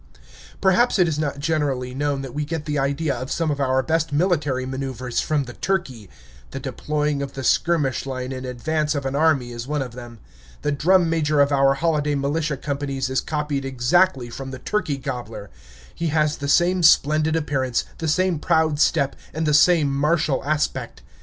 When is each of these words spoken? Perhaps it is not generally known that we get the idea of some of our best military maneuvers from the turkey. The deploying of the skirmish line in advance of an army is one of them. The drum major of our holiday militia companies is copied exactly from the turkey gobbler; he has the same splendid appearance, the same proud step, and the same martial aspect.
Perhaps 0.61 0.97
it 0.97 1.07
is 1.07 1.19
not 1.19 1.37
generally 1.37 1.93
known 1.93 2.23
that 2.23 2.33
we 2.33 2.43
get 2.43 2.65
the 2.65 2.79
idea 2.79 3.13
of 3.15 3.31
some 3.31 3.51
of 3.51 3.59
our 3.59 3.83
best 3.83 4.11
military 4.11 4.65
maneuvers 4.65 5.19
from 5.19 5.43
the 5.43 5.53
turkey. 5.53 6.09
The 6.49 6.59
deploying 6.59 7.21
of 7.21 7.33
the 7.33 7.43
skirmish 7.43 8.07
line 8.07 8.31
in 8.31 8.43
advance 8.43 8.95
of 8.95 9.05
an 9.05 9.15
army 9.15 9.51
is 9.51 9.67
one 9.67 9.83
of 9.83 9.91
them. 9.91 10.17
The 10.63 10.71
drum 10.71 11.07
major 11.07 11.39
of 11.39 11.51
our 11.51 11.75
holiday 11.75 12.15
militia 12.15 12.57
companies 12.57 13.11
is 13.11 13.21
copied 13.21 13.63
exactly 13.63 14.31
from 14.31 14.49
the 14.49 14.57
turkey 14.57 14.97
gobbler; 14.97 15.51
he 15.93 16.07
has 16.07 16.37
the 16.37 16.47
same 16.49 16.81
splendid 16.81 17.35
appearance, 17.35 17.85
the 17.99 18.07
same 18.07 18.39
proud 18.39 18.79
step, 18.79 19.15
and 19.35 19.45
the 19.45 19.53
same 19.53 19.93
martial 19.95 20.43
aspect. 20.43 21.03